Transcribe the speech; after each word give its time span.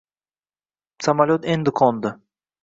Samolyot 1.09 1.45
endi 1.57 1.75
qo'ndi. 1.83 2.15